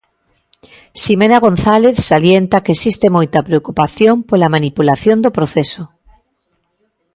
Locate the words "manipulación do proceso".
4.55-5.83